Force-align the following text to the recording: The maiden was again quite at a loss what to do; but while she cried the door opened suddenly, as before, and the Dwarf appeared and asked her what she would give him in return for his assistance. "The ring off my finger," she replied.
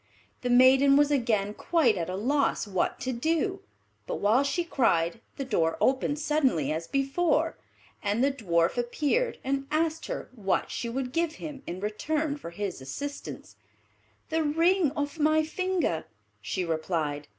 The 0.41 0.49
maiden 0.49 0.97
was 0.97 1.11
again 1.11 1.53
quite 1.53 1.95
at 1.95 2.09
a 2.09 2.15
loss 2.15 2.65
what 2.65 2.99
to 3.01 3.13
do; 3.13 3.61
but 4.07 4.15
while 4.15 4.41
she 4.43 4.63
cried 4.63 5.21
the 5.37 5.45
door 5.45 5.77
opened 5.79 6.17
suddenly, 6.17 6.71
as 6.71 6.87
before, 6.87 7.55
and 8.01 8.23
the 8.23 8.31
Dwarf 8.31 8.79
appeared 8.79 9.37
and 9.43 9.67
asked 9.69 10.07
her 10.07 10.31
what 10.33 10.71
she 10.71 10.89
would 10.89 11.11
give 11.11 11.33
him 11.33 11.61
in 11.67 11.79
return 11.81 12.35
for 12.35 12.49
his 12.49 12.81
assistance. 12.81 13.57
"The 14.29 14.41
ring 14.41 14.91
off 14.93 15.19
my 15.19 15.43
finger," 15.43 16.05
she 16.41 16.65
replied. 16.65 17.27